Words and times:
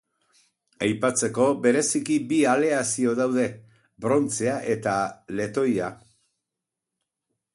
Aipatzeko 0.85 1.43
bereziki 1.65 2.15
bi 2.31 2.39
aleazio 2.53 3.13
daude: 3.21 3.45
brontzea 4.05 4.57
eta 4.77 4.97
letoia. 5.41 5.93